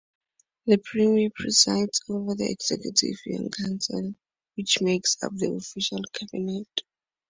[0.65, 4.15] The premier presides over the Executive Yuan Council,
[4.55, 6.67] which makes up the official cabinet.